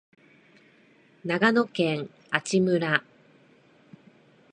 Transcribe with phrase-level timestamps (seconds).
[1.23, 3.03] 長野県阿智村